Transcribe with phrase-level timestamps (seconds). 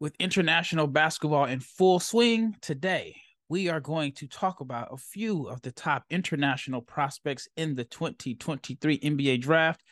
[0.00, 3.16] With international basketball in full swing today,
[3.48, 7.82] we are going to talk about a few of the top international prospects in the
[7.82, 9.82] 2023 NBA draft.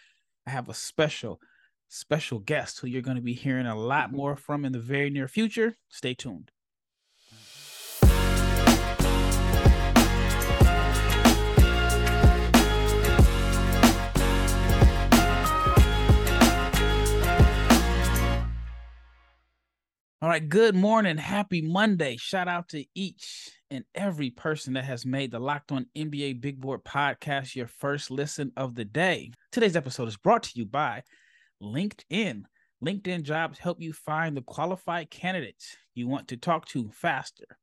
[0.46, 1.40] I have a special,
[1.88, 5.11] special guest who you're going to be hearing a lot more from in the very
[5.11, 5.74] near future.
[5.88, 6.52] Stay tuned.
[20.23, 21.19] All right, good morning.
[21.19, 22.16] Happy Monday.
[22.16, 26.59] Shout out to each and every person that has made the Locked On NBA Big
[26.59, 29.33] Board podcast your first listen of the day.
[29.52, 31.02] Today's episode is brought to you by
[31.62, 32.45] LinkedIn.
[32.83, 37.59] LinkedIn jobs help you find the qualified candidates you want to talk to faster.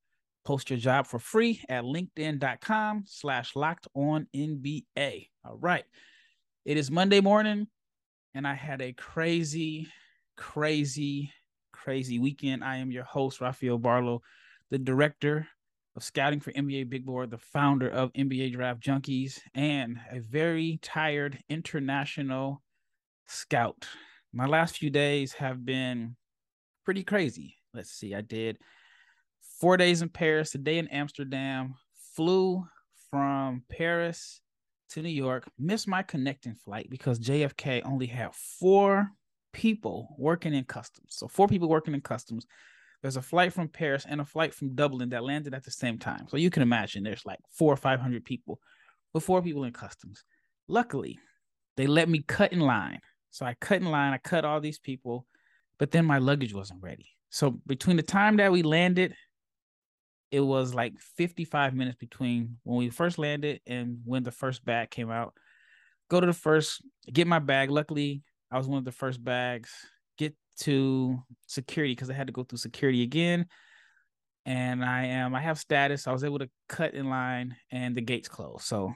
[0.46, 5.30] Post your job for free at linkedin.com slash locked on NBA.
[5.44, 5.86] All right.
[6.66, 7.66] It is Monday morning,
[8.36, 9.88] and I had a crazy,
[10.38, 11.32] crazy
[11.84, 12.64] crazy weekend.
[12.64, 14.22] I am your host, Rafael Barlow,
[14.70, 15.46] the director
[15.98, 20.80] of scouting for NBA Big Board, the founder of NBA Draft Junkies, and a very
[20.82, 22.64] tired international
[23.28, 23.86] scout.
[24.32, 26.16] My last few days have been
[26.86, 27.58] pretty crazy.
[27.74, 28.60] Let's see, I did
[29.60, 31.76] four days in Paris, a day in Amsterdam,
[32.16, 32.66] flew
[33.10, 34.40] from Paris
[34.92, 39.12] to New York, missed my connecting flight because JFK only had four
[39.54, 41.16] people working in customs.
[41.16, 42.46] So four people working in customs.
[43.02, 45.98] There's a flight from Paris and a flight from Dublin that landed at the same
[45.98, 46.28] time.
[46.30, 48.60] So you can imagine there's like four or five hundred people,
[49.14, 50.24] with four people in customs.
[50.68, 51.20] Luckily,
[51.78, 53.00] they let me cut in line.
[53.32, 54.14] So I cut in line.
[54.14, 55.26] I cut all these people,
[55.80, 57.08] but then my luggage wasn't ready.
[57.30, 59.16] So between the time that we landed,
[60.32, 64.90] it was like 55 minutes between when we first landed and when the first bag
[64.90, 65.34] came out.
[66.10, 66.82] Go to the first,
[67.12, 67.70] get my bag.
[67.70, 69.72] Luckily, I was one of the first bags
[70.20, 73.48] get to security because I had to go through security again.
[74.46, 76.06] And I am I have status.
[76.06, 78.66] I was able to cut in line and the gates closed.
[78.66, 78.94] So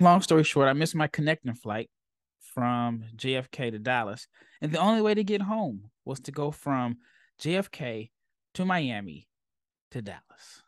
[0.00, 1.90] long story short, I missed my connecting flight
[2.54, 4.26] from JFK to Dallas.
[4.62, 6.96] And the only way to get home was to go from
[7.42, 8.10] JFK
[8.54, 9.28] to Miami
[9.90, 10.62] to Dallas.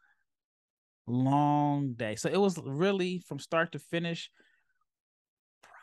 [1.06, 2.16] Long day.
[2.16, 4.30] So it was really from start to finish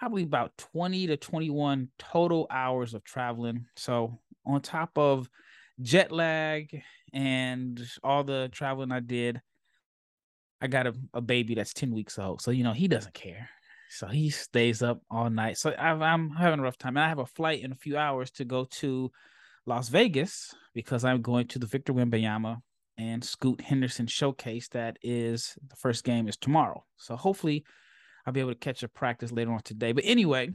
[0.03, 3.65] probably about 20 to 21 total hours of traveling.
[3.77, 5.29] So, on top of
[5.79, 6.83] jet lag
[7.13, 9.39] and all the traveling I did,
[10.59, 12.41] I got a, a baby that's 10 weeks old.
[12.41, 13.49] So, you know, he doesn't care.
[13.91, 15.57] So he stays up all night.
[15.57, 16.97] So i am having a rough time.
[16.97, 19.09] And I have a flight in a few hours to go to
[19.65, 22.57] Las Vegas because I'm going to the Victor Wembanyama
[22.97, 24.67] and Scoot Henderson showcase.
[24.67, 26.83] That is the first game is tomorrow.
[26.97, 27.63] So hopefully
[28.25, 29.91] I'll be able to catch a practice later on today.
[29.91, 30.51] But anyway,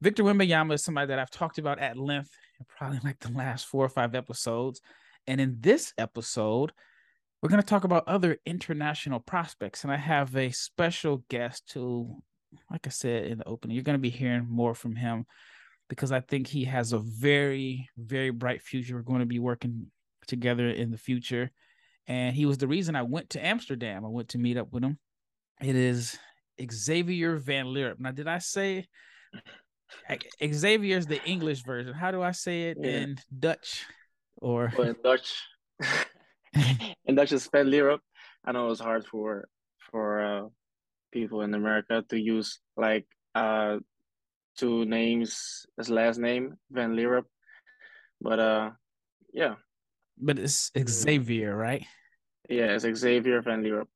[0.00, 2.30] Victor Wembanyama is somebody that I've talked about at length
[2.60, 4.80] in probably like the last four or five episodes.
[5.26, 6.72] And in this episode,
[7.40, 9.84] we're going to talk about other international prospects.
[9.84, 12.22] And I have a special guest who,
[12.70, 15.26] like I said in the opening, you're going to be hearing more from him
[15.88, 18.96] because I think he has a very, very bright future.
[18.96, 19.86] We're going to be working
[20.26, 21.50] together in the future.
[22.06, 24.04] And he was the reason I went to Amsterdam.
[24.04, 24.98] I went to meet up with him.
[25.60, 26.18] It is
[26.70, 27.98] Xavier Van Lierop.
[27.98, 28.86] Now, did I say
[30.44, 31.94] Xavier is the English version?
[31.94, 32.90] How do I say it yeah.
[32.90, 33.84] in Dutch?
[34.38, 35.42] Or well, in Dutch,
[37.04, 38.00] in Dutch is Van Lierop.
[38.44, 39.48] I know it's hard for
[39.90, 40.48] for uh,
[41.12, 43.78] people in America to use like uh
[44.58, 47.24] two names as last name Van Lierop,
[48.20, 48.70] but uh
[49.32, 49.54] yeah.
[50.18, 51.84] But it's Xavier, right?
[52.48, 53.88] Yeah, it's Xavier Van Lierop.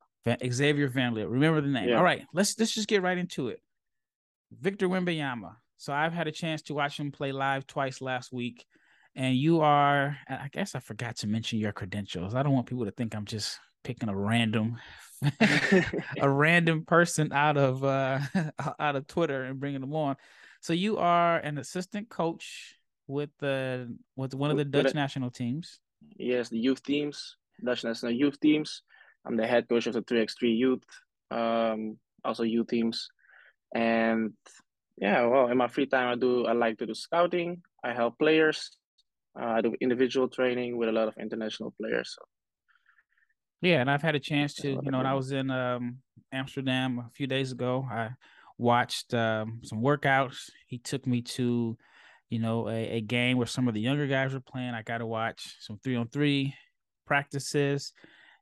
[0.50, 1.14] Xavier Van.
[1.14, 1.88] Remember the name.
[1.88, 1.96] Yeah.
[1.96, 3.60] All right, let's let's just get right into it.
[4.52, 5.54] Victor Wembanyama.
[5.76, 8.66] So I've had a chance to watch him play live twice last week,
[9.14, 10.16] and you are.
[10.28, 12.34] I guess I forgot to mention your credentials.
[12.34, 14.76] I don't want people to think I'm just picking a random,
[16.20, 18.20] a random person out of uh
[18.78, 20.16] out of Twitter and bringing them on.
[20.60, 22.74] So you are an assistant coach
[23.06, 25.78] with the with one of the Dutch national teams.
[26.16, 28.82] Yes, the youth teams, Dutch national youth teams.
[29.28, 30.82] I'm the head coach of the 3x3 youth,
[31.30, 33.08] um, also youth teams.
[33.74, 34.32] And
[34.96, 37.62] yeah, well, in my free time, I do, I like to do scouting.
[37.84, 38.70] I help players.
[39.38, 42.16] Uh, I do individual training with a lot of international players.
[42.18, 42.24] So.
[43.60, 45.98] Yeah, and I've had a chance to, you know, when I was in um,
[46.32, 48.10] Amsterdam a few days ago, I
[48.56, 50.50] watched um, some workouts.
[50.66, 51.76] He took me to,
[52.30, 54.74] you know, a, a game where some of the younger guys were playing.
[54.74, 56.54] I got to watch some three on three
[57.06, 57.92] practices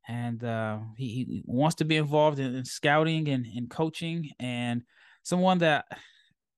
[0.08, 4.82] and uh, he, he, wants to be involved in, in scouting and, and coaching and
[5.22, 5.84] someone that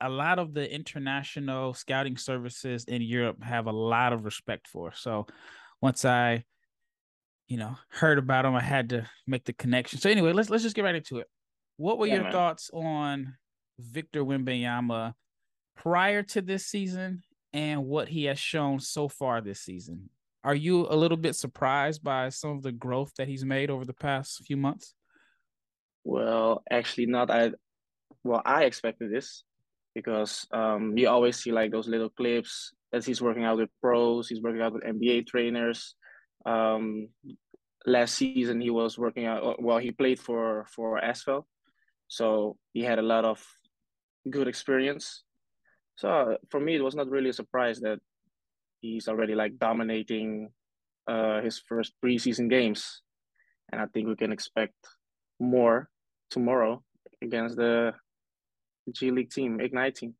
[0.00, 4.92] a lot of the international scouting services in Europe have a lot of respect for.
[4.94, 5.26] So
[5.80, 6.44] once I,
[7.48, 9.98] you know, heard about him, I had to make the connection.
[9.98, 11.26] So anyway, let's let's just get right into it.
[11.78, 12.32] What were yeah, your man.
[12.32, 13.34] thoughts on
[13.78, 15.14] Victor Wembanyama
[15.76, 17.22] prior to this season
[17.52, 20.10] and what he has shown so far this season?
[20.44, 23.84] Are you a little bit surprised by some of the growth that he's made over
[23.84, 24.94] the past few months?
[26.04, 27.30] Well, actually, not.
[27.30, 27.52] I
[28.24, 29.44] well, I expected this
[29.94, 34.28] because um, you always see like those little clips as he's working out with pros,
[34.28, 35.94] he's working out with NBA trainers.
[36.46, 37.08] Um,
[37.84, 39.62] last season, he was working out.
[39.62, 41.44] Well, he played for for ASVEL,
[42.06, 43.44] so he had a lot of
[44.30, 45.24] good experience.
[45.96, 47.98] So for me, it was not really a surprise that
[48.80, 50.50] he's already like dominating
[51.06, 53.02] uh, his first preseason games,
[53.72, 54.74] and I think we can expect
[55.40, 55.88] more
[56.30, 56.82] tomorrow
[57.22, 57.94] against the
[58.92, 60.14] G League team, Ignite team.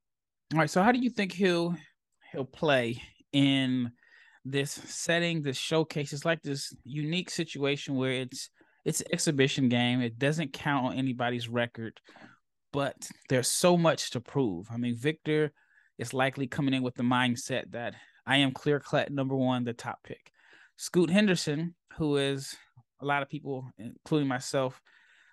[0.52, 0.70] All right.
[0.70, 1.75] So how do you think he'll
[2.32, 3.02] he'll play
[3.32, 3.93] in
[4.44, 6.12] this setting, this showcase?
[6.12, 8.50] It's like this unique situation where it's
[8.84, 10.00] it's exhibition game.
[10.00, 12.00] It doesn't count on anybody's record,
[12.72, 12.96] but
[13.28, 14.69] there's so much to prove.
[14.72, 15.52] I mean, Victor
[15.99, 17.94] is likely coming in with the mindset that
[18.28, 20.30] I am clear cut number one, the top pick.
[20.76, 22.54] Scoot Henderson, who is
[23.00, 24.80] a lot of people, including myself,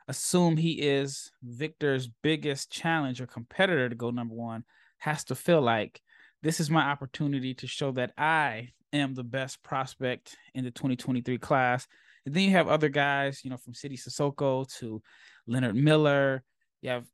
[0.08, 4.64] assume he is Victor's biggest challenge or competitor to go number one,
[5.00, 6.02] has to feel like
[6.42, 11.38] this is my opportunity to show that I am the best prospect in the 2023
[11.38, 11.88] class.
[12.26, 15.02] And then you have other guys, you know, from Sidy Cissoko to
[15.48, 16.44] Leonard Miller.
[16.82, 17.06] You have,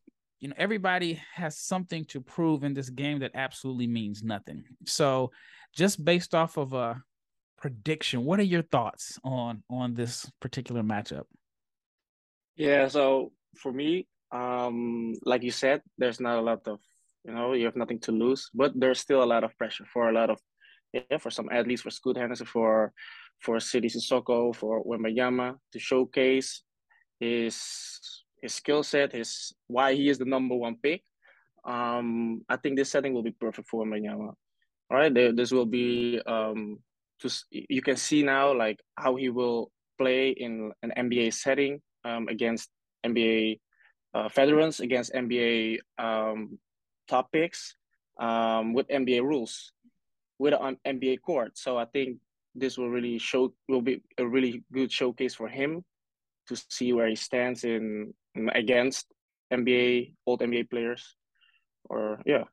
[0.41, 4.63] you know, everybody has something to prove in this game that absolutely means nothing.
[4.85, 5.31] So,
[5.73, 7.01] just based off of a
[7.57, 11.25] prediction, what are your thoughts on on this particular matchup?
[12.55, 16.79] Yeah, so for me, um, like you said, there's not a lot of,
[17.23, 20.09] you know, you have nothing to lose, but there's still a lot of pressure for
[20.09, 20.39] a lot of,
[20.91, 22.91] yeah, for some athletes, for Scoot Henderson, for
[23.39, 26.63] for Sidy Cissoko, for Wembanyama to showcase
[27.19, 31.03] his his skill set, his why he is the number one pick.
[31.63, 34.33] Um, I think this setting will be perfect for Wembanyama.
[34.89, 36.79] All right, there, this will be um,
[37.21, 42.27] just you can see now like how he will play in an NBA setting um,
[42.27, 42.69] against
[43.05, 43.59] NBA
[44.13, 46.57] uh, veterans, against NBA um,
[47.07, 47.75] top picks
[48.19, 49.71] um, with NBA rules,
[50.39, 51.57] with an NBA court.
[51.57, 52.17] So I think
[52.55, 55.83] this will really show will be a really good showcase for him
[56.47, 58.13] to see where he stands in
[58.53, 59.07] against
[59.51, 61.15] NBA old NBA players
[61.89, 62.43] or yeah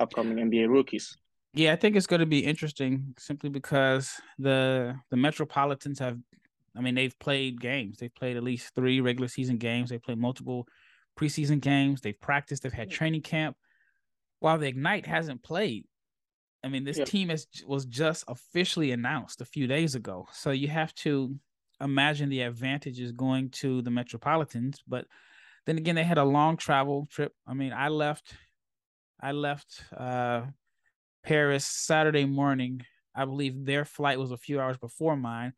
[0.00, 1.16] upcoming NBA rookies.
[1.54, 6.18] Yeah, I think it's going to be interesting simply because the the Metropolitans have
[6.76, 7.98] I mean, they've played games.
[7.98, 9.90] They've played at least three regular season games.
[9.90, 10.68] They've played multiple
[11.18, 12.00] preseason games.
[12.02, 12.62] They've practiced.
[12.62, 13.56] They've had training camp.
[14.40, 15.86] While the Ignite hasn't played,
[16.62, 20.26] I mean, this team is was just officially announced a few days ago.
[20.32, 21.34] So you have to
[21.80, 24.82] imagine the advantages going to the Metropolitans.
[24.86, 25.06] But
[25.66, 27.32] then again, they had a long travel trip.
[27.46, 28.32] I mean, I left,
[29.20, 30.42] I left uh,
[31.24, 32.82] Paris Saturday morning.
[33.14, 35.52] I believe their flight was a few hours before mine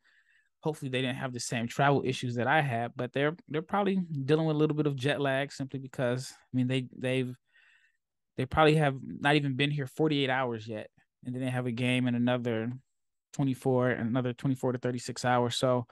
[0.61, 3.95] hopefully they didn't have the same travel issues that I had, but they're they're probably
[3.95, 7.35] dealing with a little bit of jet lag simply because I mean they they've
[8.37, 10.89] they probably have not even been here 48 hours yet,
[11.25, 12.71] and then they have a game in another
[13.33, 15.55] 24 and another 24 to 36 hours.
[15.55, 15.85] So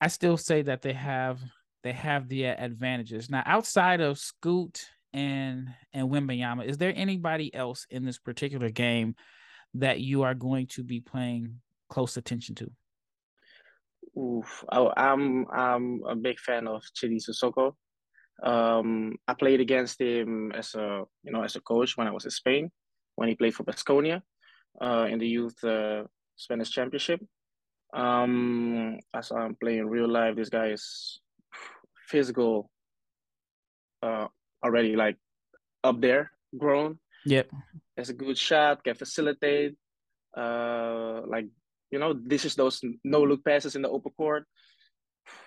[0.00, 1.40] I still say that they have
[1.82, 3.30] they have the advantages.
[3.30, 9.14] Now outside of Scoot and and Wembanyama, is there anybody else in this particular game
[9.74, 12.70] that you are going to be paying close attention to?
[14.18, 17.74] Oof, I, am I'm a big fan of Sidy Cissoko.
[18.42, 22.24] Um, I played against him as a you know as a coach when I was
[22.24, 22.70] in Spain
[23.16, 24.22] when he played for Baskonia
[24.80, 26.04] uh, in the youth uh,
[26.36, 27.20] Spanish championship.
[27.92, 31.20] Um, as I'm playing real life, this guy is
[32.08, 32.70] physical
[34.02, 34.26] uh,
[34.64, 35.16] already like
[35.84, 36.98] up there, grown.
[37.26, 37.52] Yep,
[37.96, 39.76] has a good shot, can facilitate.
[40.36, 41.46] Uh, like
[41.90, 44.44] you know, this is those no look passes in the open court.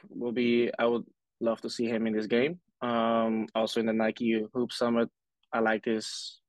[0.09, 1.05] Will be I would
[1.39, 2.59] love to see him in this game.
[2.81, 5.09] Um, also in the Nike Hoop Summit,
[5.53, 6.39] I like his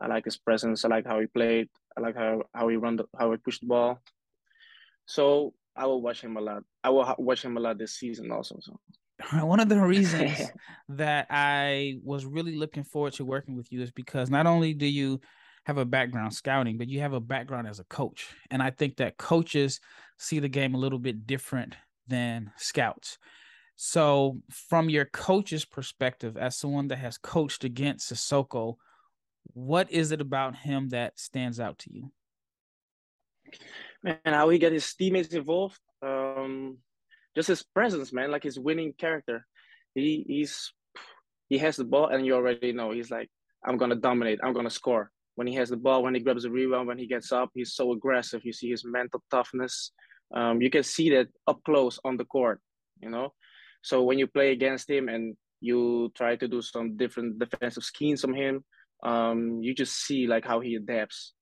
[0.00, 0.84] I like his presence.
[0.84, 1.68] I like how he played.
[1.96, 4.00] I like how how he run the, how he pushed the ball.
[5.06, 6.62] So I will watch him a lot.
[6.82, 8.58] I will watch him a lot this season also.
[8.60, 8.78] So.
[9.32, 10.50] One of the reasons
[10.88, 14.86] that I was really looking forward to working with you is because not only do
[14.86, 15.20] you
[15.64, 18.28] have a background scouting, but you have a background as a coach.
[18.50, 19.80] And I think that coaches
[20.18, 21.74] see the game a little bit different
[22.06, 23.18] than scouts.
[23.76, 28.76] So, from your coach's perspective, as someone that has coached against Cissoko,
[29.52, 32.12] What is it about him that stands out to you?
[34.02, 35.78] Man, how he get his teammates involved.
[36.02, 36.78] Um,
[37.34, 39.46] just his presence, man, like his winning character.
[39.94, 40.72] He he's
[41.48, 43.30] he has the ball, and you already know he's like,
[43.64, 44.40] I'm gonna dominate.
[44.42, 45.10] I'm gonna score.
[45.36, 47.74] When he has the ball, when he grabs the rebound, when he gets up, he's
[47.74, 48.44] so aggressive.
[48.44, 49.92] You see his mental toughness.
[50.32, 52.60] Um, you can see that up close on the court.
[53.00, 53.32] You know,
[53.82, 58.20] so when you play against him and you try to do some different defensive schemes
[58.20, 58.64] from him,
[59.02, 61.34] um, you just see like how he adapts.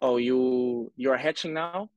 [0.00, 1.90] Oh, you you're hatching now?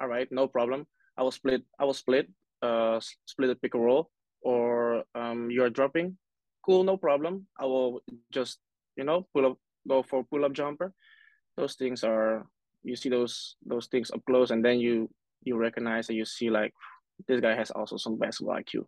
[0.00, 0.86] All right, no problem.
[1.18, 1.62] I will split.
[1.78, 2.28] I will split.
[2.62, 4.10] Uh, split a pick and roll,
[4.42, 6.16] or um, you're dropping.
[6.64, 7.46] Cool, no problem.
[7.58, 8.58] I will just
[8.96, 10.92] you know pull up, go for pull up jumper.
[11.56, 12.46] Those things are
[12.82, 15.08] you see those those things up close, and then you
[15.42, 16.72] you recognize and you see like
[17.28, 18.84] this guy has also some basketball IQ.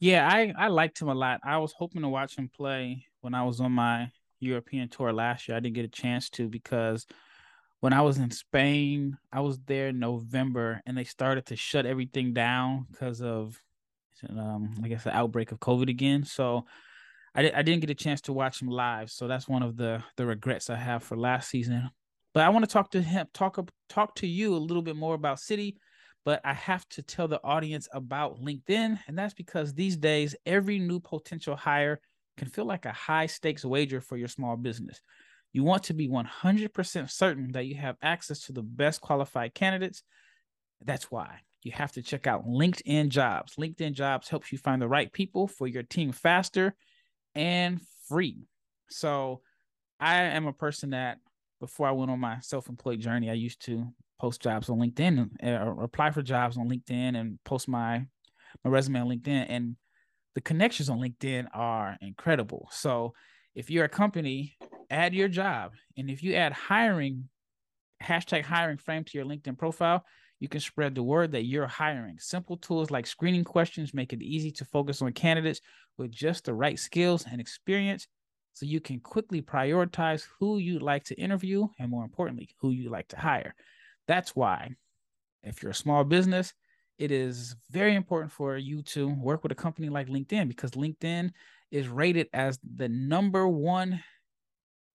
[0.00, 1.40] Yeah, I I liked him a lot.
[1.44, 5.48] I was hoping to watch him play when I was on my European tour last
[5.48, 5.56] year.
[5.56, 7.06] I didn't get a chance to because
[7.80, 11.86] when I was in Spain, I was there in November and they started to shut
[11.86, 13.60] everything down because of
[14.28, 16.24] um I guess the outbreak of COVID again.
[16.24, 16.64] So
[17.34, 19.10] I, I didn't get a chance to watch him live.
[19.10, 21.90] So that's one of the the regrets I have for last season.
[22.34, 23.58] But I want to talk to him, talk
[23.88, 25.76] talk to you a little bit more about Sidy.
[26.24, 30.78] but I have to tell the audience about LinkedIn, and that's because these days every
[30.78, 32.00] new potential hire
[32.36, 35.00] can feel like a high stakes wager for your small business.
[35.52, 40.02] You want to be 100% certain that you have access to the best qualified candidates.
[40.84, 43.56] That's why you have to check out LinkedIn Jobs.
[43.56, 46.74] LinkedIn Jobs helps you find the right people for your team faster
[47.34, 48.46] and free.
[48.90, 49.40] So,
[50.00, 51.18] I am a person that
[51.60, 53.88] before I went on my self employed journey, I used to
[54.20, 58.06] post jobs on LinkedIn or uh, apply for jobs on LinkedIn and post my
[58.64, 59.46] my resume on LinkedIn.
[59.48, 59.76] And
[60.34, 62.68] the connections on LinkedIn are incredible.
[62.72, 63.14] So
[63.54, 64.56] if you're a company,
[64.90, 65.72] add your job.
[65.96, 67.28] And if you add hiring,
[68.02, 70.04] hashtag hiring frame to your LinkedIn profile,
[70.40, 72.18] you can spread the word that you're hiring.
[72.18, 75.60] Simple tools like screening questions make it easy to focus on candidates
[75.96, 78.06] with just the right skills and experience
[78.52, 82.90] so you can quickly prioritize who you'd like to interview and more importantly, who you'd
[82.90, 83.54] like to hire.
[84.06, 84.74] That's why
[85.42, 86.52] if you're a small business,
[86.98, 91.30] it is very important for you to work with a company like LinkedIn because LinkedIn
[91.70, 94.02] is rated as the number one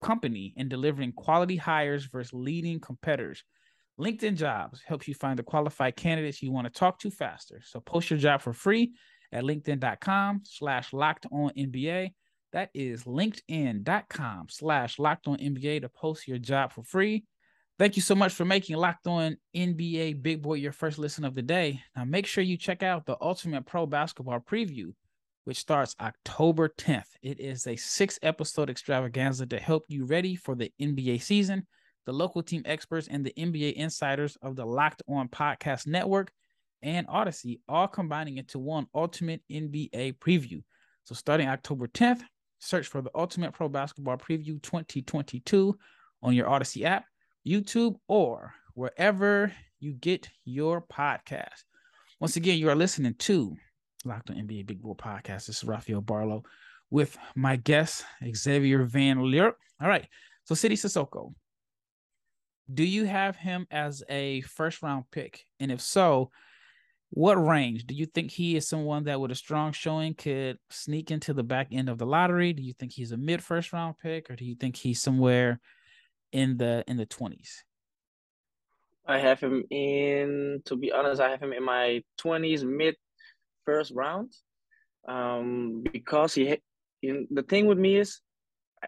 [0.03, 3.43] company in delivering quality hires versus leading competitors.
[3.99, 7.61] LinkedIn Jobs helps you find the qualified candidates you want to talk to faster.
[7.63, 8.93] So post your job for free
[9.31, 12.11] at linkedin.com slash locked on NBA.
[12.53, 17.25] That is linkedin.com slash locked on NBA to post your job for free.
[17.79, 21.33] Thank you so much for making Locked On NBA Big Board your first listen of
[21.33, 21.81] the day.
[21.95, 24.93] Now, make sure you check out the Ultimate Pro Basketball Preview,
[25.45, 27.09] which starts October 10th.
[27.21, 31.67] It is a six episode extravaganza to help you ready for the NBA season.
[32.05, 36.31] The local team experts and the NBA insiders of the Locked On Podcast Network
[36.81, 40.61] and Audacy all combining into one Ultimate NBA Preview.
[41.05, 42.21] So, starting October 10th,
[42.59, 45.77] search for the Ultimate Pro Basketball Preview 2022
[46.21, 47.05] on your Audacy app
[47.45, 51.63] YouTube, or wherever you get your podcast.
[52.19, 53.55] Once again, you are listening to
[54.05, 55.47] Locked on NBA Big Board Podcast.
[55.47, 56.43] This is Rafael Barlow
[56.89, 58.03] with my guest,
[58.35, 59.55] Xavier Van Leer.
[59.81, 60.07] All right.
[60.43, 61.33] So, Sidy Cissoko,
[62.71, 65.45] do you have him as a first round pick?
[65.59, 66.31] And if so,
[67.11, 67.85] what range?
[67.85, 71.43] Do you think he is someone that with a strong showing could sneak into the
[71.43, 72.51] back end of the lottery?
[72.51, 75.61] Do you think he's a mid first round pick, or do you think he's somewhere
[76.31, 77.63] in the in the twenties?
[79.05, 80.61] I have him in.
[80.65, 82.95] To be honest, I have him in my twenties, mid
[83.65, 84.33] first round,
[85.07, 86.57] um, because he.
[87.01, 88.21] In, the thing with me is,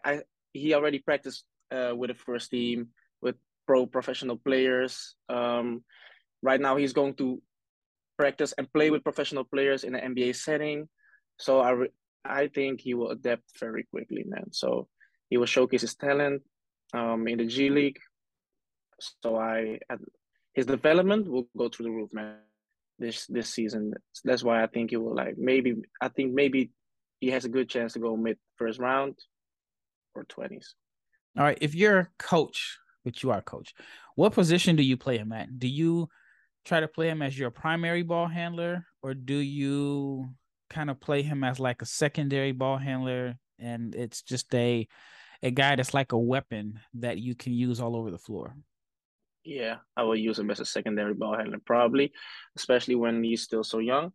[0.03, 0.21] I
[0.53, 2.89] he already practiced uh, with the first team
[3.21, 3.35] with
[3.67, 5.15] pro professional players.
[5.27, 5.83] Um,
[6.41, 7.41] right now, he's going to
[8.17, 10.87] practice and play with professional players in an NBA setting.
[11.39, 11.87] So I
[12.23, 14.51] I think he will adapt very quickly, man.
[14.51, 14.87] So
[15.29, 16.41] he will showcase his talent
[16.93, 17.99] um, in the G League.
[19.21, 19.79] So I
[20.53, 22.37] his development will go through the roof, man.
[22.97, 23.93] This this season.
[24.23, 26.71] That's why I think he will like maybe I think maybe
[27.19, 29.17] he has a good chance to go mid first round
[30.13, 30.75] or twenties.
[31.37, 31.57] All right.
[31.59, 33.73] If you're a coach, which you are coach,
[34.15, 35.59] what position do you play him at?
[35.59, 36.07] Do you
[36.63, 40.29] try to play him as your primary ball handler, or do you
[40.69, 44.87] kind of play him as like a secondary ball handler and it's just a
[45.43, 48.55] a guy that's like a weapon that you can use all over the floor.
[49.45, 52.11] Yeah, I will use him as a secondary ball handler probably,
[52.57, 54.11] especially when he's still so young.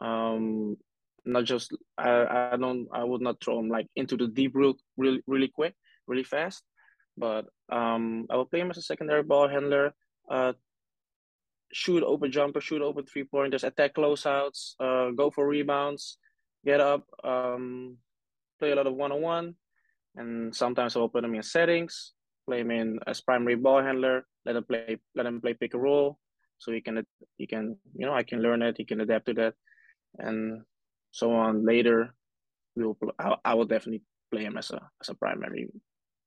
[0.00, 0.76] Um,
[1.24, 4.74] not just I, I don't I would not throw him like into the deep real
[4.96, 5.74] really really quick
[6.08, 6.64] really fast.
[7.16, 9.94] But um, I will play him as a secondary ball handler.
[10.28, 10.54] Uh,
[11.72, 16.18] shoot open jumper, shoot open three pointers, attack closeouts, uh, go for rebounds,
[16.64, 17.96] get up, um,
[18.58, 19.54] play a lot of one on one,
[20.16, 22.12] and sometimes I'll put him in settings,
[22.46, 25.82] play him in as primary ball handler, let him play, let him play pick and
[25.82, 26.18] roll,
[26.58, 27.04] so he can
[27.36, 29.54] he can you know I can learn it, he can adapt to that,
[30.18, 30.62] and
[31.10, 31.64] so on.
[31.64, 32.14] Later,
[32.76, 35.68] we will I, I will definitely play him as a as a primary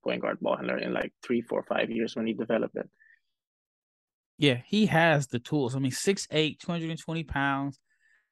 [0.03, 2.89] point guard ball handler in like three, four, five years when he developed it.
[4.37, 5.75] Yeah, he has the tools.
[5.75, 7.79] I mean, 6'8, 220 pounds,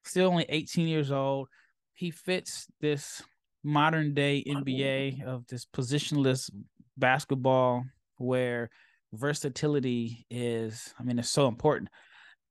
[0.04, 1.48] still only 18 years old.
[1.94, 3.24] He fits this
[3.63, 6.52] modern day NBA of this positionless
[6.98, 7.86] basketball
[8.18, 8.70] where
[9.13, 11.89] versatility is, I mean, it's so important.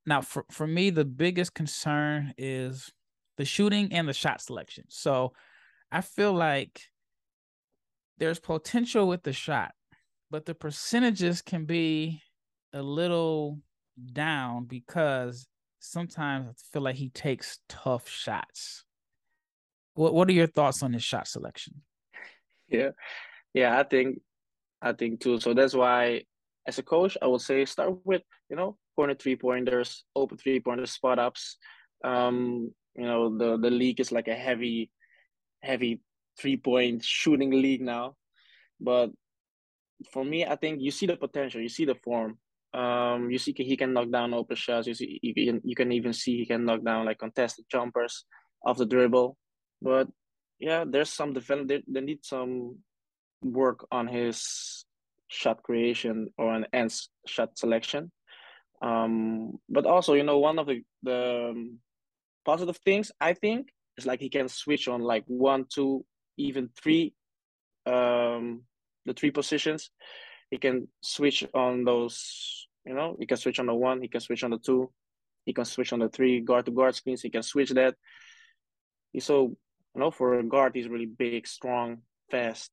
[0.07, 2.91] Now, for, for me, the biggest concern is
[3.37, 4.85] the shooting and the shot selection.
[4.89, 5.33] So
[5.91, 6.81] I feel like
[8.19, 9.73] there's potential with the shot,
[10.31, 12.23] but the percentages can be
[12.73, 13.59] a little
[14.13, 15.47] down because
[15.81, 18.85] sometimes I feel like he takes tough shots.
[19.95, 21.83] What what are your thoughts on his shot selection?
[22.69, 22.91] Yeah.
[23.53, 24.21] Yeah, I think
[24.81, 25.39] I think too.
[25.39, 26.23] So that's why
[26.67, 30.61] as a coach, I would say start with, you know, corner three pointers, open three
[30.61, 31.57] pointers, spot ups.
[32.05, 34.91] Um, you know, the the league is like a heavy,
[35.63, 36.01] heavy
[36.39, 38.17] three point shooting league now.
[38.81, 39.11] But
[40.13, 42.39] for me, I think you see the potential, you see the form.
[42.75, 44.87] Um, you see he can knock down open shots.
[44.87, 48.25] You see you can you can even see he can knock down like contested jumpers
[48.65, 49.37] off the dribble.
[49.81, 50.09] But
[50.59, 51.69] yeah, there's some develop.
[51.69, 52.79] They, they need some
[53.43, 54.85] work on his
[55.33, 56.95] shot creation or an end
[57.27, 58.13] shot selection.
[58.83, 61.79] Um, but also, you know, one of the the um,
[62.45, 66.05] positive things I think is like he can switch on like one, two,
[66.37, 67.15] even three,
[67.87, 68.63] um,
[69.07, 69.91] the three positions.
[70.51, 74.21] He can switch on those you know, he can switch on the one, he can
[74.21, 74.91] switch on the two,
[75.45, 77.23] he can switch on the three guard to guard screens.
[77.23, 77.95] He can switch that.
[79.13, 79.57] He's so
[79.95, 81.99] you know for a guard, he's really big, strong,
[82.31, 82.71] fast.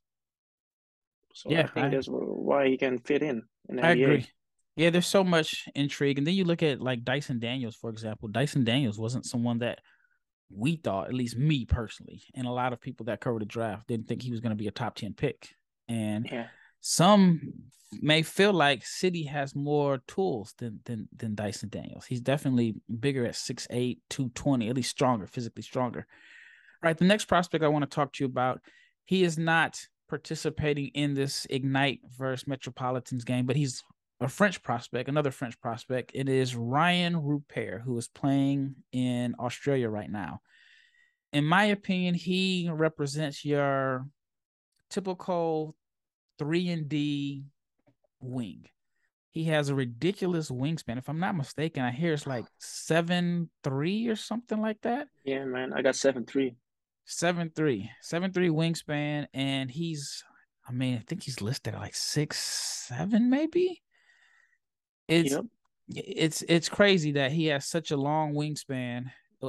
[1.41, 3.43] So yeah, I think I, that's why he can fit in.
[3.69, 4.03] in I NBA.
[4.03, 4.27] agree.
[4.75, 8.29] Yeah, there's so much intrigue, and then you look at like Dyson Daniels, for example.
[8.29, 9.79] Dyson Daniels wasn't someone that
[10.49, 13.87] we thought, at least me personally, and a lot of people that covered the draft
[13.87, 15.49] didn't think he was going to be a top ten pick.
[15.87, 16.47] And yeah
[16.81, 17.53] some
[18.01, 22.05] may feel like Sidy has more tools than than than Dyson Daniels.
[22.05, 25.99] He's definitely bigger at 6'8, 220, at least stronger, physically stronger.
[25.99, 28.61] All right, the next prospect I want to talk to you about,
[29.05, 33.83] he is not participating in this Ignite versus Metropolitans game, but he's
[34.19, 36.11] a French prospect, another French prospect.
[36.13, 40.41] It is Rayan Rupert, who is playing in Australia right now.
[41.31, 44.07] In my opinion, he represents your
[44.89, 45.75] typical
[46.37, 47.45] three and D
[48.19, 48.65] wing.
[49.31, 50.97] He has a ridiculous wingspan.
[50.97, 55.07] If I'm not mistaken, I hear it's like seven three or something like that.
[55.23, 56.55] Yeah, man, I got seven three.
[57.11, 60.23] Seven three, seven three wingspan, and he's.
[60.67, 63.81] I mean, I think he's listed at like six seven, maybe.
[65.07, 65.45] It's yep.
[65.87, 69.05] it's it's crazy that he has such a long wingspan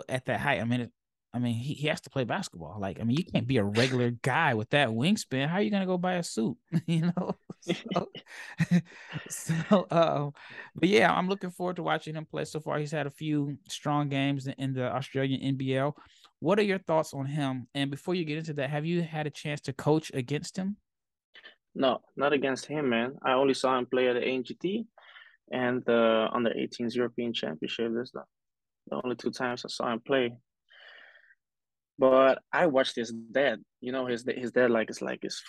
[0.08, 0.62] at that height.
[0.62, 0.92] I mean, it,
[1.32, 2.78] I mean, he, he has to play basketball.
[2.80, 5.48] Like, I mean, you can't be a regular guy with that wingspan.
[5.48, 6.56] How are you gonna go buy a suit?
[6.86, 7.36] you know.
[7.62, 8.08] So,
[9.28, 10.30] so uh,
[10.74, 12.46] but yeah, I'm looking forward to watching him play.
[12.46, 15.92] So far, he's had a few strong games in the Australian NBL.
[16.38, 17.68] What are your thoughts on him?
[17.74, 20.78] And before you get into that, have you had a chance to coach against him?
[21.74, 23.16] No, not against him, man.
[23.22, 24.86] I only saw him play at the ANGT
[25.52, 27.92] and on the under 18s European Championship.
[27.94, 28.22] That's the,
[28.88, 30.32] the only two times I saw him play.
[32.00, 33.60] But I watched his dad.
[33.82, 35.42] You know, his his dad like is like is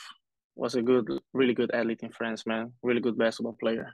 [0.55, 2.73] was a good, really good athlete in France, man.
[2.83, 3.87] Really good basketball player.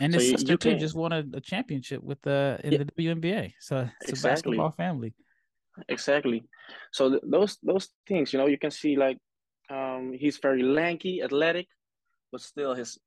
[0.00, 2.78] And his so sister you, too just won a, a, championship with the in yeah.
[2.78, 3.52] the WNBA.
[3.60, 4.28] So it's exactly.
[4.28, 5.14] a basketball family.
[5.88, 6.42] Exactly.
[6.92, 9.18] So th- those those things, you know, you can see like
[9.70, 11.68] um, he's very lanky, athletic,
[12.32, 12.98] but still his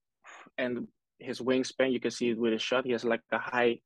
[0.57, 0.87] and
[1.19, 1.91] his wingspan.
[1.91, 2.85] You can see it with his shot.
[2.85, 3.79] He has like a high,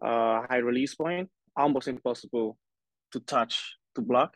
[0.00, 2.56] uh, high release point, almost impossible
[3.12, 4.34] to touch to block.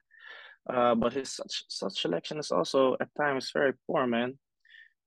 [0.69, 4.39] Uh, but his such such selection is also at times very poor, man.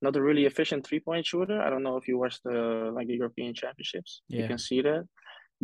[0.02, 1.62] Not a really efficient three point shooter.
[1.62, 4.22] I don't know if you watched the like the European Championships.
[4.28, 4.42] Yeah.
[4.42, 5.04] You can see that.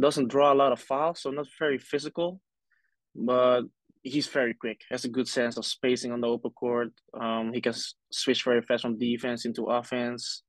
[0.01, 2.41] Doesn't draw a lot of fouls, so not very physical,
[3.15, 3.63] but
[4.03, 4.81] he's very quick.
[4.91, 6.93] Has a good sense of spacing on the open court.
[7.13, 7.75] Um, he can
[8.11, 10.43] switch very fast from defense into offense.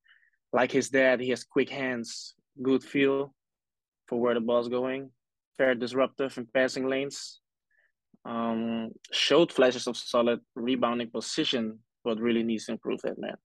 [0.54, 3.34] Like his dad, he has quick hands, good feel
[4.08, 5.12] for where the ball's going.
[5.58, 7.42] Very disruptive in passing lanes
[8.26, 13.36] um, showed flashes of solid rebounding position, but really needs to improve that, man.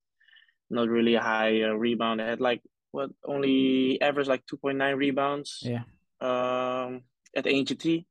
[0.71, 2.21] not really a high uh, rebound.
[2.21, 2.62] They had like
[2.93, 5.62] what only average like two point nine rebounds.
[5.62, 5.83] Yeah.
[6.21, 7.03] Um,
[7.37, 8.07] at AGT,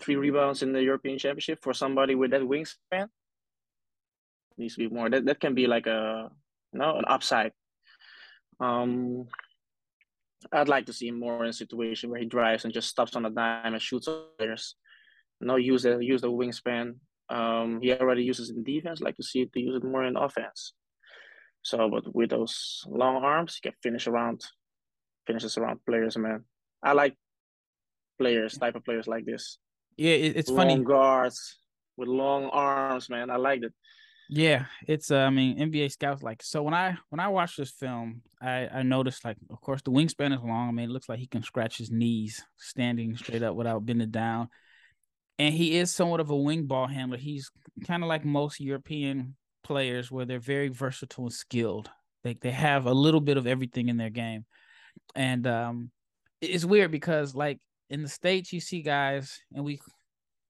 [0.00, 3.08] three rebounds in the European Championship for somebody with that wingspan.
[4.58, 5.10] Needs to be more.
[5.10, 6.30] That that can be like a
[6.72, 7.52] you know an upside.
[8.60, 9.26] Um,
[10.52, 13.16] I'd like to see him more in a situation where he drives and just stops
[13.16, 14.76] on a dime and shoots players.
[15.40, 16.94] No, use the use the wingspan.
[17.28, 19.00] Um, he already uses in defense.
[19.00, 20.72] Like to see it to use it more in offense.
[21.62, 24.44] So, but with those long arms, he can finish around,
[25.26, 26.16] finishes around players.
[26.16, 26.44] Man,
[26.82, 27.16] I like
[28.18, 29.58] players, type of players like this.
[29.96, 30.84] Yeah, it, it's long funny.
[30.84, 31.58] guards
[31.96, 33.30] with long arms, man.
[33.30, 33.72] I like it.
[34.28, 37.70] Yeah, it's uh, I mean NBA scouts like so when I when I watched this
[37.70, 40.68] film, I I noticed like of course the wingspan is long.
[40.68, 44.10] I mean it looks like he can scratch his knees standing straight up without bending
[44.10, 44.48] down,
[45.38, 47.18] and he is somewhat of a wing ball handler.
[47.18, 47.50] He's
[47.86, 51.90] kind of like most European players where they're very versatile and skilled.
[52.24, 54.44] They they have a little bit of everything in their game,
[55.14, 55.90] and um,
[56.40, 57.58] it's weird because like
[57.90, 59.80] in the states you see guys and we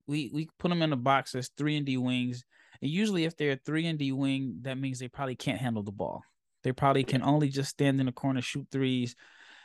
[0.06, 2.44] we we put them in a box as three and D wings.
[2.82, 5.82] And usually, if they're a three and D wing, that means they probably can't handle
[5.82, 6.22] the ball.
[6.62, 9.14] They probably can only just stand in the corner, shoot threes,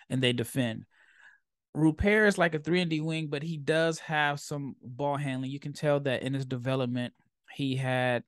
[0.09, 0.85] and they defend.
[1.73, 5.51] Rupert is like a three and D wing, but he does have some ball handling.
[5.51, 7.13] You can tell that in his development,
[7.53, 8.23] he had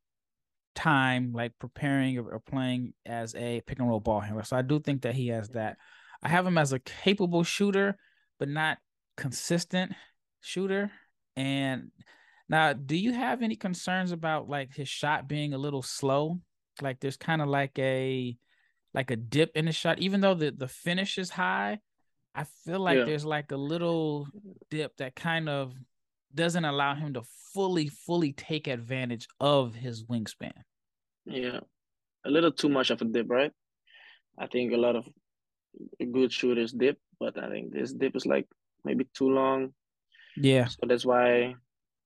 [0.76, 4.44] time like preparing or, playing as a pick and roll ball handler.
[4.44, 5.78] So I do think that he has that.
[6.22, 7.98] I have him as a capable shooter,
[8.40, 8.78] but not
[9.18, 9.92] consistent
[10.42, 10.92] shooter.
[11.36, 11.92] And
[12.50, 16.40] now, do you have any concerns about like his shot being a little slow?
[16.82, 18.38] Like there's kind of like a
[18.94, 21.80] like a dip in the shot, even though the the finish is high.
[22.36, 23.06] I feel like Yeah.
[23.06, 24.28] there's like a little
[24.70, 25.74] dip that kind of
[26.34, 30.54] doesn't allow him to fully fully take advantage of his wingspan.
[31.26, 31.60] Yeah,
[32.26, 33.52] a little too much of a dip, right?
[34.38, 35.08] I think a lot of
[36.12, 38.48] good shooters dip, but I think this dip is like
[38.84, 39.74] maybe too long.
[40.36, 41.56] Yeah, So that's why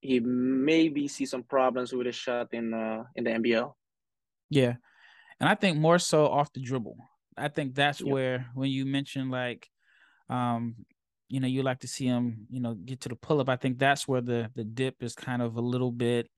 [0.02, 3.74] he maybe see some problems with his shot in uh in the NBL.
[4.50, 4.76] yeah.
[5.40, 6.98] And I think more so off the dribble.
[7.38, 8.12] I think that's Yep.
[8.12, 9.70] where when you mention like
[10.30, 10.76] um
[11.30, 13.50] you know, you like to see him, you know, get to the pull up.
[13.50, 16.30] I think that's where the the dip is kind of a little bit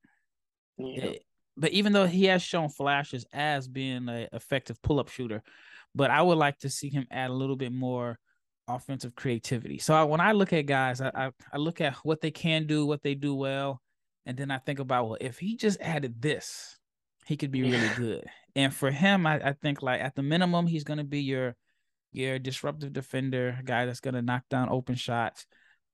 [0.77, 1.19] Yeah, Eh,
[1.57, 5.43] but even though he has shown flashes as being an effective pull up shooter,
[5.95, 8.17] but I would like to see him add a little bit more
[8.67, 9.79] offensive creativity.
[9.79, 12.67] So I, when I look at guys, I, I I look at what they can
[12.67, 13.81] do, what they do well,
[14.25, 16.77] and then I think about well, if he just added this,
[17.25, 18.25] he could be really good.
[18.55, 21.55] And for him, I, I think like at the minimum, he's going to be your
[22.11, 25.45] your disruptive defender, a guy that's going to knock down open shots.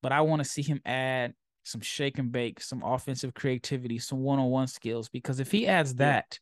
[0.02, 4.20] But I want to see him add some shake and bake, some offensive creativity, some
[4.20, 5.10] one on one skills.
[5.10, 6.40] Because if he adds that,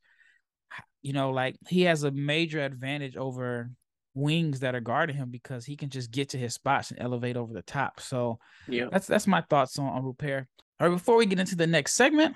[1.01, 3.71] you know, like he has a major advantage over
[4.15, 7.37] wings that are guarding him because he can just get to his spots and elevate
[7.37, 7.99] over the top.
[7.99, 8.87] So yeah.
[8.91, 10.47] that's that's my thoughts on, on Rupert.
[10.79, 12.35] All right, before we get into the next segment,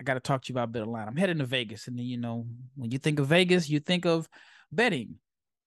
[0.00, 1.06] I got to talk to you about BetOnline.
[1.06, 4.06] I'm heading to Vegas, and then you know when you think of Vegas, you think
[4.06, 4.28] of
[4.70, 5.16] betting.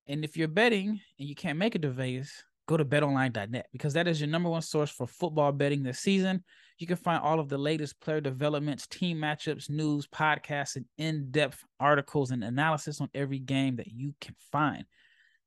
[0.08, 3.94] And if you're betting and you can't make it to Vegas, go to betonline.net because
[3.94, 6.44] that is your number one source for football betting this season.
[6.78, 11.32] You can find all of the latest player developments, team matchups, news, podcasts, and in
[11.32, 14.86] depth articles and analysis on every game that you can find.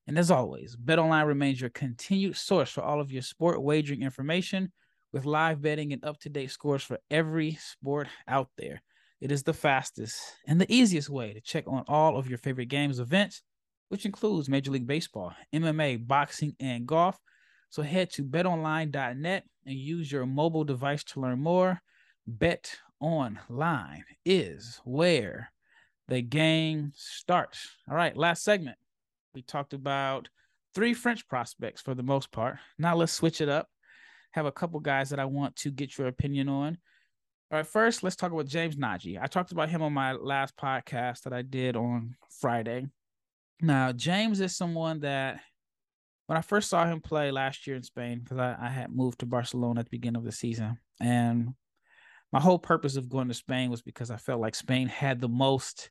[0.07, 4.73] And as always, BetOnline remains your continued source for all of your sport wagering information
[5.12, 8.81] with live betting and up to date scores for every sport out there.
[9.21, 12.68] It is the fastest and the easiest way to check on all of your favorite
[12.68, 13.42] games, events,
[13.88, 17.18] which includes Major League Baseball, MMA, boxing, and golf.
[17.70, 21.81] So head to betonline.net and use your mobile device to learn more.
[22.27, 25.53] Bet online is where
[26.09, 27.68] the game starts.
[27.88, 28.77] All right, last segment.
[29.35, 30.29] We talked about
[30.74, 32.57] three French prospects for the most part.
[32.79, 33.68] Now let's switch it up.
[34.33, 36.79] Have a couple guys that I want to get your opinion on.
[37.51, 39.18] All right, first, let's talk about James Nnaji.
[39.20, 42.87] I talked about him on my last podcast that I did on Friday.
[43.61, 45.40] Now, James is someone that
[46.27, 49.21] when I first saw him play last year in Spain, because I, I had moved
[49.21, 51.55] to Barcelona at the beginning of the season, and
[52.33, 55.29] my whole purpose of going to Spain was because I felt like Spain had the
[55.29, 55.90] most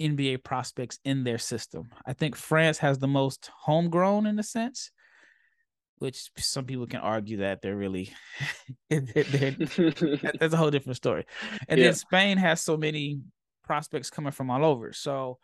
[0.00, 1.88] NBA prospects in their system.
[2.04, 4.90] I think France has the most homegrown in a sense,
[5.98, 8.12] which some people can argue that they're really
[8.90, 9.56] they're, they're,
[10.38, 11.24] that's a whole different story.
[11.68, 11.86] And Yeah.
[11.86, 13.20] then Spain has so many
[13.64, 14.92] prospects coming from all over.
[14.92, 15.38] So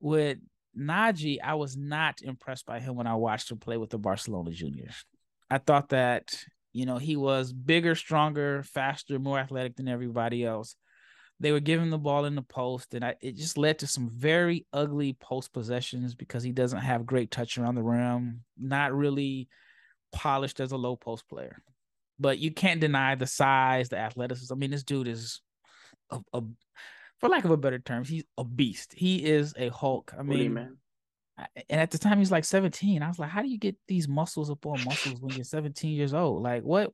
[0.00, 0.38] with
[0.78, 4.50] Nnaji, I was not impressed by him when I watched him play with the Barcelona
[4.50, 5.04] Juniors.
[5.50, 10.76] I thought that, you know, he was bigger, stronger, faster, more athletic than everybody else.
[11.38, 14.08] they were giving the ball in the post, and I, it just led to some
[14.08, 19.48] very ugly post possessions because he doesn't have great touch around the rim, not really
[20.12, 21.62] polished as a low post player.
[22.18, 24.52] But you can't deny the size, the athleticism.
[24.52, 25.42] I mean, this dude is
[26.10, 26.42] a, a
[27.20, 28.94] for lack of a better term, he's a beast.
[28.96, 30.12] He is a Hulk.
[30.18, 30.76] I mean, man.
[31.68, 33.02] and at the time he's like 17.
[33.02, 36.14] I was like, how do you get these muscles upon muscles when you're 17 years
[36.14, 36.42] old?
[36.42, 36.92] Like, what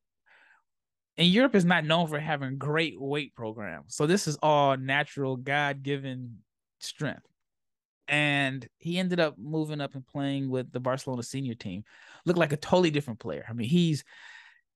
[1.19, 3.95] and Europe is not known for having great weight programs.
[3.95, 6.39] So this is all natural, God given
[6.81, 7.27] strength.
[8.09, 11.85] And he ended up moving up and playing with the Barcelona senior team.
[12.25, 13.45] Looked like a totally different player.
[13.49, 14.05] I mean, he's,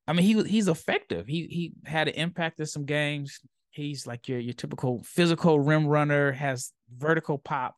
[0.06, 1.26] I mean, he he's effective.
[1.26, 3.40] He he had an impact in some games.
[3.76, 7.76] He's like your your typical physical rim runner, has vertical pop.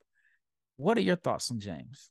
[0.76, 2.10] What are your thoughts on James?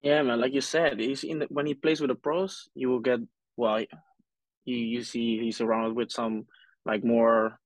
[0.00, 0.40] Yeah, man.
[0.40, 3.20] Like you said, he's in the, when he plays with the pros, you will get
[3.56, 3.84] well
[4.64, 6.46] you you see he's surrounded with some
[6.86, 7.60] like more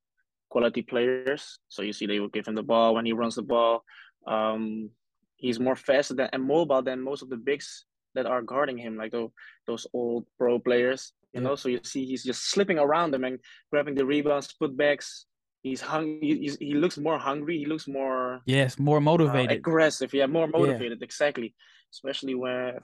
[0.51, 1.61] quality players.
[1.69, 3.85] So you see they will give him the ball when he runs the ball.
[4.27, 4.91] Um,
[5.37, 8.97] he's more faster than and mobile than most of the bigs that are guarding him,
[8.97, 9.31] like those
[9.69, 11.13] those old pro players.
[11.33, 11.49] You yeah.
[11.49, 13.39] know, so you see he's just slipping around them and
[13.71, 15.25] grabbing the rebounds, putbacks.
[15.63, 16.21] He's hung.
[16.23, 17.59] He, he looks more hungry.
[17.59, 20.15] He looks more yes, more motivated, uh, aggressive.
[20.15, 20.99] Yeah, more motivated.
[21.01, 21.05] Yeah.
[21.05, 21.55] Exactly.
[21.93, 22.79] Especially when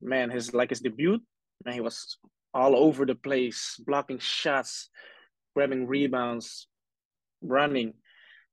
[0.00, 1.18] man his like his debut,
[1.64, 2.18] and he was
[2.54, 4.88] all over the place, blocking shots,
[5.54, 6.68] grabbing rebounds,
[7.42, 7.94] running.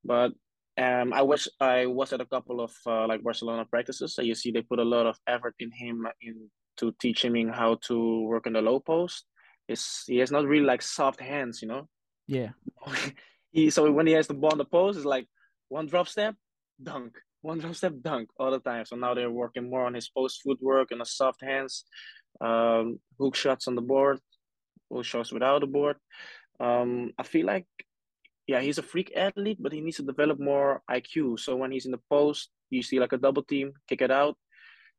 [0.03, 0.33] But
[0.77, 4.15] um, I wish I was at a couple of uh, like Barcelona practices.
[4.15, 7.35] So you see, they put a lot of effort in him in to teach him
[7.49, 9.25] how to work in the low post.
[9.67, 11.87] It's, he has not really like soft hands, you know.
[12.27, 12.49] Yeah.
[13.51, 15.27] he so when he has the ball on the post, it's like
[15.69, 16.35] one drop step,
[16.81, 18.85] dunk, one drop step, dunk all the time.
[18.85, 21.85] So now they're working more on his post footwork and the soft hands
[22.41, 24.19] um, hook shots on the board,
[24.91, 25.97] hook shots without the board.
[26.59, 27.65] Um, I feel like,
[28.47, 31.39] yeah, he's a freak athlete, but he needs to develop more IQ.
[31.39, 34.37] So when he's in the post, you see like a double team, kick it out.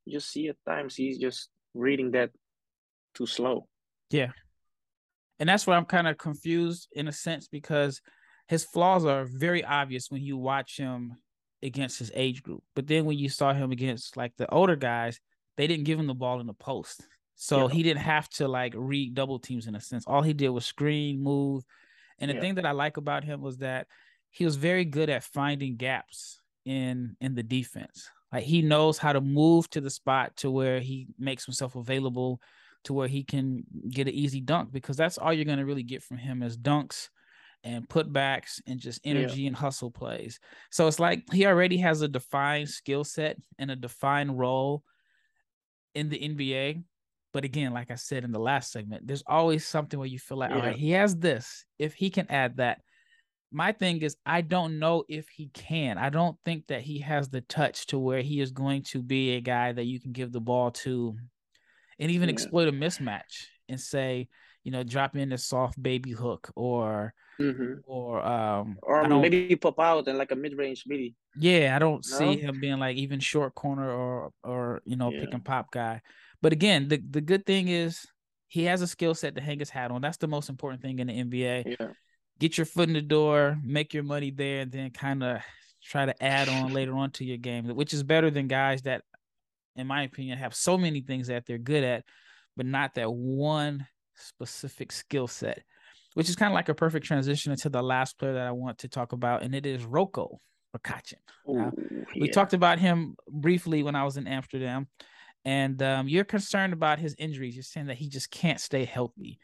[0.04, 2.31] You just see at times he's just reading that
[3.14, 3.66] too slow.
[4.11, 4.31] Yeah.
[5.40, 8.01] And that's where I'm kind of confused in a sense because
[8.48, 11.16] his flaws are very obvious when you watch him
[11.62, 12.62] against his age group.
[12.74, 15.20] But then when you saw him against like the older guys,
[15.57, 17.07] they didn't give him the ball in the post.
[17.37, 17.74] So yeah.
[17.74, 20.05] he didn't have to like read double teams in a sense.
[20.07, 21.62] All he did was screen, move.
[22.18, 22.40] And the yeah.
[22.40, 23.87] thing that I like about him was that
[24.31, 28.11] he was very good at finding gaps in in the defense.
[28.33, 32.40] Like he knows how to move to the spot to where he makes himself available
[32.85, 35.83] to where he can get an easy dunk because that's all you're going to really
[35.83, 37.09] get from him is dunks
[37.64, 39.49] and putbacks and just energy yeah.
[39.49, 40.38] and hustle plays.
[40.71, 44.83] So it's like he already has a defined skill set and a defined role
[45.95, 46.83] in the NBA
[47.33, 50.38] but again, like I said in the last segment, there's always something where you feel
[50.38, 50.57] like, yeah.
[50.57, 51.64] all right, he has this.
[51.79, 52.81] If he can add that,
[53.53, 55.99] my thing is, I don't know if he can.
[55.99, 59.37] I don't think that he has the touch to where he is going to be
[59.37, 61.17] a guy that you can give the ball to
[61.98, 62.32] and even yeah.
[62.32, 64.28] exploit a mismatch and say,
[64.64, 67.74] you know, drop in a soft baby hook or mm-hmm.
[67.87, 71.14] or um or maybe pop out and like a mid range midi.
[71.37, 72.18] Yeah, I don't no?
[72.18, 75.20] see him being like even short corner or or you know yeah.
[75.20, 76.02] pick and pop guy.
[76.40, 78.06] But again, the, the good thing is
[78.46, 80.00] he has a skill set to hang his hat on.
[80.00, 81.76] That's the most important thing in the NBA.
[81.78, 81.88] Yeah.
[82.38, 85.40] Get your foot in the door, make your money there, and then kind of
[85.82, 89.02] try to add on later on to your game, which is better than guys that,
[89.79, 92.05] in my opinion, have so many things that they're good at,
[92.57, 93.87] but not that one
[94.17, 95.62] specific skill set,
[96.14, 98.79] which is kind of like a perfect transition into the last player that I want
[98.79, 100.38] to talk about, and it is Roko
[100.77, 101.14] Prkačin.
[101.47, 101.71] yeah.
[102.21, 104.88] We talked about him briefly when I was in Amsterdam
[105.45, 107.55] and um, you're concerned about his injuries.
[107.55, 109.38] You're saying that he just can't stay healthy.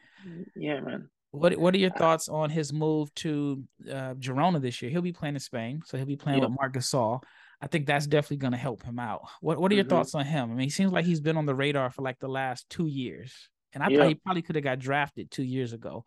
[0.55, 1.09] Yeah, man.
[1.31, 4.91] What What are your thoughts on his move to uh, Girona this year?
[4.91, 7.23] He'll be playing in Spain, so he'll be playing with Marc Gasol.
[7.65, 9.23] I think that's definitely going to help him out.
[9.41, 9.91] What What are your mm-hmm.
[9.91, 10.51] thoughts on him?
[10.51, 12.87] I mean, he seems like he's been on the radar for like the last two
[12.87, 13.33] years,
[13.73, 16.05] and I thought he probably could have got drafted two years ago.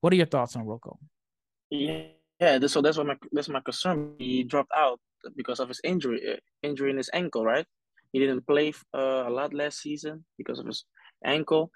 [0.00, 0.98] What are your thoughts on Roko?
[1.70, 2.04] Yeah,
[2.38, 2.64] yeah.
[2.68, 4.14] So that's what my that's my concern.
[4.20, 5.00] He dropped out
[5.36, 7.66] because of his injury, uh, injury in his ankle, right?
[8.12, 10.84] He didn't play uh, a lot last season because of his
[11.24, 11.72] ankle.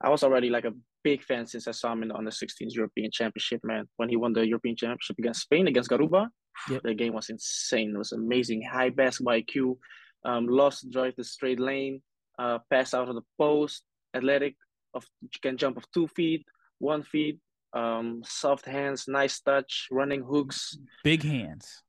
[0.00, 0.72] I was already like a
[1.04, 3.86] big fan since I saw him in the under 16s European Championship, man.
[3.98, 6.28] When he won the European Championship against Spain, against Garuba,
[6.68, 6.82] yep.
[6.82, 7.92] the game was insane.
[7.94, 8.62] It was amazing.
[8.62, 9.76] High basketball IQ,
[10.24, 12.02] um, lost drive the straight lane,
[12.38, 13.82] uh, pass out of the post,
[14.14, 14.56] athletic,
[14.94, 15.04] of
[15.42, 16.44] can jump of two feet,
[16.78, 17.38] one feet,
[17.72, 21.82] um, soft hands, nice touch, running hooks, big hands,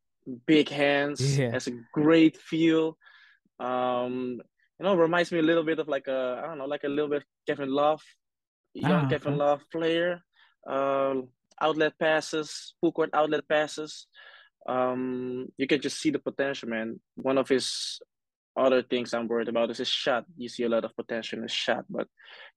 [0.48, 1.38] big hands.
[1.38, 1.52] Yeah.
[1.52, 2.98] Has a great feel.
[3.60, 4.42] Um,
[4.80, 6.90] you know, reminds me a little bit of like a I don't know, like a
[6.90, 8.02] little bit Kevin Love,
[8.74, 10.22] young ah, Kevin Love player.
[10.68, 11.28] Um,
[11.60, 14.08] outlet passes, full court outlet passes.
[14.68, 17.00] Um, you can just see the potential, man.
[17.16, 18.00] One of his
[18.56, 20.26] other things I'm worried about is his shot.
[20.38, 22.08] You see a lot of potential in his shot, but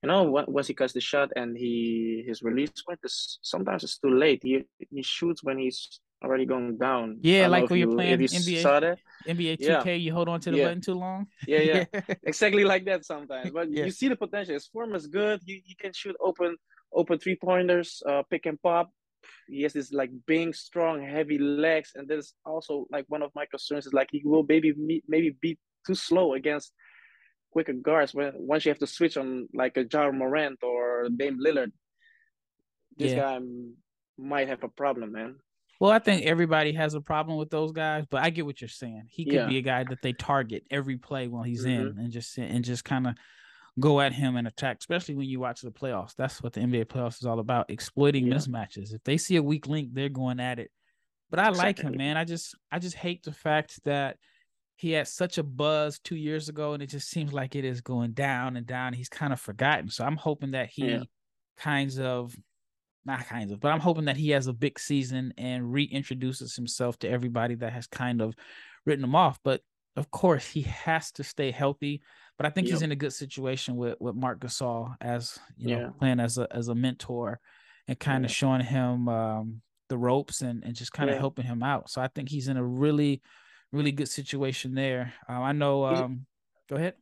[0.02, 3.98] you know, once he cuts the shot and he his release point is sometimes it's
[3.98, 4.40] too late.
[4.42, 7.18] He he shoots when he's already going down.
[7.22, 8.98] Yeah, like when you, are playing NBA, saw that.
[9.26, 9.92] NBA 2K, yeah.
[9.92, 10.64] you hold on to the yeah.
[10.64, 11.26] button too long.
[11.46, 11.84] Yeah, yeah,
[12.24, 13.50] exactly like that sometimes.
[13.50, 13.84] But yeah.
[13.84, 14.54] you see the potential.
[14.54, 15.40] His form is good.
[15.44, 16.56] He, he can shoot open
[16.92, 18.90] open three pointers, uh, pick and pop.
[19.48, 23.46] He has this like big, strong, heavy legs, and there's also like one of my
[23.46, 24.74] concerns is like he will maybe
[25.08, 26.72] maybe be too slow against
[27.50, 31.38] quicker guards when once you have to switch on like a Ja Morant or Dame
[31.38, 31.72] Lillard.
[32.98, 33.38] This guy
[34.16, 35.36] might have a problem, man.
[35.78, 38.68] Well, I think everybody has a problem with those guys, but I get what you're
[38.68, 39.08] saying.
[39.10, 39.46] He could yeah.
[39.46, 41.88] be a guy that they target every play while he's mm-hmm.
[41.88, 43.14] in, and just and just kind of
[43.78, 44.78] go at him and attack.
[44.80, 48.26] Especially when you watch the playoffs, that's what the NBA playoffs is all about: exploiting
[48.26, 48.34] yeah.
[48.34, 48.94] mismatches.
[48.94, 50.70] If they see a weak link, they're going at it.
[51.30, 52.16] But I like him, man.
[52.16, 54.16] I just I just hate the fact that
[54.76, 57.80] he had such a buzz two years ago, and it just seems like it is
[57.80, 58.92] going down and down.
[58.92, 59.88] He's kind of forgotten.
[59.90, 61.02] So I'm hoping that he yeah.
[61.56, 62.34] kinds of
[63.06, 66.98] not kinds of, but I'm hoping that he has a big season and reintroduces himself
[66.98, 68.34] to everybody that has kind of
[68.84, 69.38] written him off.
[69.44, 69.62] But
[69.94, 72.02] of course, he has to stay healthy.
[72.36, 72.74] But I think yep.
[72.74, 75.90] he's in a good situation with with Marc Gasol as you know yeah.
[75.98, 77.40] playing as a as a mentor
[77.88, 78.26] and kind yeah.
[78.26, 81.20] of showing him um, the ropes and and just kind of yeah.
[81.20, 81.88] helping him out.
[81.90, 83.22] So I think he's in a really
[83.72, 85.14] really good situation there.
[85.28, 85.84] Um, I know.
[85.84, 86.26] Um,
[86.68, 86.94] go ahead.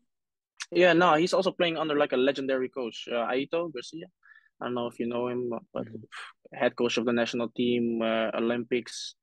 [0.70, 4.06] Yeah, no, he's also playing under like a legendary coach, uh, Aito Garcia.
[4.60, 6.56] I don't know if you know him, but mm-hmm.
[6.56, 9.14] head coach of the national team, uh, Olympics.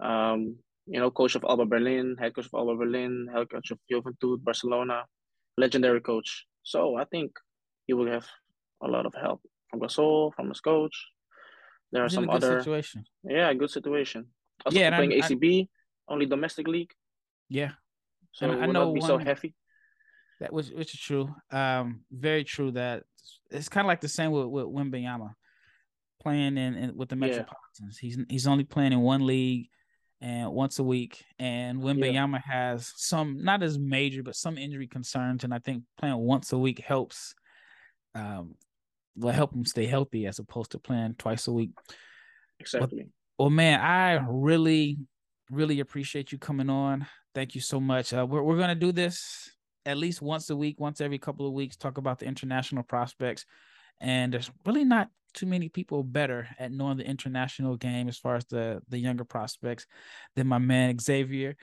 [0.00, 3.78] Um, you know, coach of Alba Berlin, head coach of Alba Berlin, head coach of
[3.90, 5.04] Joventut, Barcelona,
[5.60, 6.46] legendary coach.
[6.62, 7.32] So I think
[7.86, 8.26] he will have
[8.82, 10.96] a lot of help from Gasol, from his coach.
[11.92, 13.04] There are He's some other situation.
[13.24, 14.26] Yeah, good situation.
[14.64, 16.92] Also yeah, playing I, ACB, I, only domestic league.
[17.48, 17.72] Yeah,
[18.32, 19.54] so and I know be one, so heavy.
[20.40, 21.34] That was which is true.
[21.50, 22.70] Um, very true.
[22.72, 23.02] That
[23.50, 25.32] it's kind of like the same with with Wembanyama
[26.22, 27.98] playing in, in with the Metropolitans.
[28.02, 28.06] Yeah.
[28.06, 29.68] He's he's only playing in one league
[30.20, 31.24] and once a week.
[31.38, 32.52] And Wembanyama yeah.
[32.72, 35.44] has some not as major, but some injury concerns.
[35.44, 37.34] And I think playing once a week helps
[38.14, 38.54] um
[39.16, 41.70] will help him stay healthy as opposed to playing twice a week.
[42.58, 43.06] Exactly.
[43.38, 44.98] Well, well man, I really,
[45.50, 47.06] really appreciate you coming on.
[47.34, 48.12] Thank you so much.
[48.12, 49.50] Uh, we're we're gonna do this
[49.86, 53.46] at least once a week, once every couple of weeks, talk about the international prospects.
[54.00, 58.36] And there's really not too many people better at knowing the international game as far
[58.36, 59.86] as the the younger prospects
[60.36, 61.56] than my man Xavier,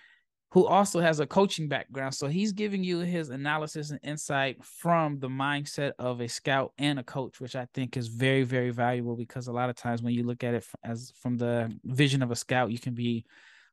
[0.51, 2.13] who also has a coaching background.
[2.15, 6.99] So he's giving you his analysis and insight from the mindset of a scout and
[6.99, 10.13] a coach, which I think is very very valuable because a lot of times when
[10.13, 13.25] you look at it as from the vision of a scout, you can be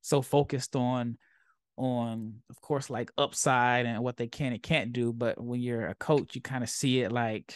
[0.03, 1.17] so focused on
[1.77, 5.89] on of course like upside and what they can and can't do but when you're
[5.89, 7.53] a coach you kind of see it like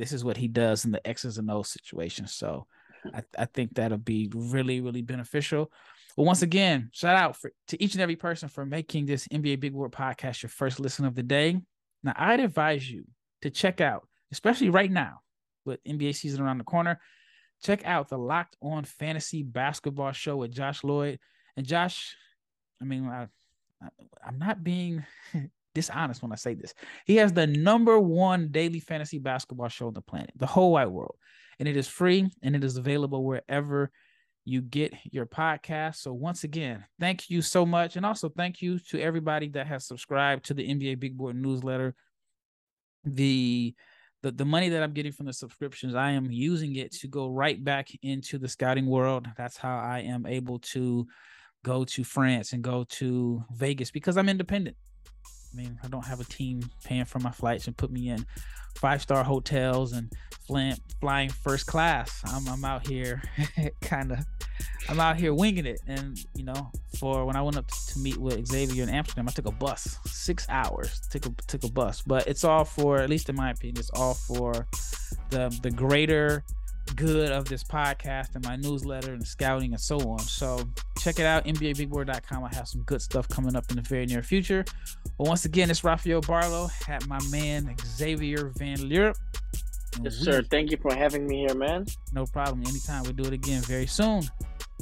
[0.00, 2.26] this is what he does in the x's and o's situation.
[2.26, 2.66] So
[3.14, 5.70] I, I think that'll be really really beneficial.
[6.16, 9.60] But once again shout out for, to each and every person for making this nba
[9.60, 11.60] big board podcast your first listen of the day.
[12.02, 13.04] Now i'd advise you
[13.42, 15.20] to check out especially right now
[15.66, 16.98] with nba season around the corner
[17.62, 21.18] check out the locked on fantasy basketball show with josh lloyd.
[21.58, 22.16] And josh
[22.80, 23.28] i mean I,
[24.26, 25.04] I'm not being
[25.74, 26.74] dishonest when I say this.
[27.06, 30.88] He has the number one daily fantasy basketball show on the planet, the whole wide
[30.88, 31.16] world.
[31.58, 33.90] And it is free and it is available wherever
[34.44, 35.96] you get your podcast.
[35.96, 37.96] So once again, thank you so much.
[37.96, 41.94] And also thank you to everybody that has subscribed to the NBA Big Board newsletter.
[43.04, 43.74] The
[44.22, 47.28] the, the money that I'm getting from the subscriptions, I am using it to go
[47.28, 49.26] right back into the scouting world.
[49.36, 51.06] That's how I am able to
[51.64, 54.76] go to France and go to Vegas because I'm independent.
[55.52, 58.24] I mean, I don't have a team paying for my flights and put me in
[58.76, 60.12] five star hotels and
[60.46, 62.22] flying, flying first class.
[62.26, 63.22] I'm, I'm out here
[63.80, 64.24] kind of,
[64.88, 65.80] I'm out here winging it.
[65.86, 69.32] And, you know, for when I went up to meet with Xavier in Amsterdam, I
[69.32, 72.02] took a bus, six hours, took a, took a bus.
[72.02, 74.66] But it's all for, at least in my opinion, it's all for
[75.30, 76.44] the, the greater
[76.96, 80.18] good of this podcast and my newsletter and scouting and so on.
[80.20, 80.68] So
[80.98, 82.44] check it out, NBABigBoard.com.
[82.44, 84.64] I have some good stuff coming up in the very near future.
[85.18, 89.14] But once again, it's Rafael Barlowe at my man Xavier Van Leeuwen.
[90.02, 90.42] Yes, we, sir.
[90.42, 91.86] Thank you for having me here, man.
[92.12, 92.62] No problem.
[92.66, 93.02] Anytime.
[93.02, 94.22] We'll do it again very soon.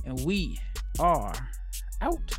[0.04, 0.60] And we
[0.98, 1.32] are
[2.00, 2.38] out.